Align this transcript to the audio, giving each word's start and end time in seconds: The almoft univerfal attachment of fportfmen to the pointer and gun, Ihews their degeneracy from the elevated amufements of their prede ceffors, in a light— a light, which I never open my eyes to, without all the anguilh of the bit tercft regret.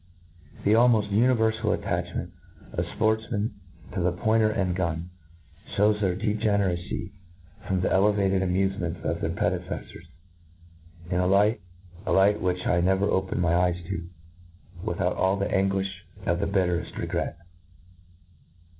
The 0.63 0.71
almoft 0.73 1.11
univerfal 1.11 1.75
attachment 1.77 2.33
of 2.73 2.85
fportfmen 2.85 3.51
to 3.93 3.99
the 4.01 4.11
pointer 4.11 4.49
and 4.49 4.75
gun, 4.75 5.11
Ihews 5.77 6.01
their 6.01 6.15
degeneracy 6.15 7.11
from 7.67 7.81
the 7.81 7.91
elevated 7.91 8.41
amufements 8.41 9.03
of 9.05 9.21
their 9.21 9.29
prede 9.29 9.63
ceffors, 9.69 10.07
in 11.11 11.19
a 11.19 11.27
light— 11.27 11.61
a 12.07 12.11
light, 12.11 12.41
which 12.41 12.65
I 12.65 12.81
never 12.81 13.05
open 13.05 13.39
my 13.39 13.55
eyes 13.55 13.79
to, 13.89 14.09
without 14.81 15.17
all 15.17 15.37
the 15.37 15.45
anguilh 15.45 15.85
of 16.25 16.39
the 16.39 16.47
bit 16.47 16.67
tercft 16.67 16.97
regret. 16.97 17.37